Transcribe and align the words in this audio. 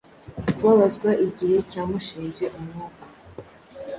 Kubabazwa 0.55 1.09
igice 1.25 1.57
cyamushinje 1.71 2.45
umwuka 2.57 3.03